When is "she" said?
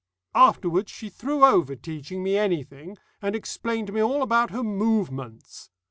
0.91-1.09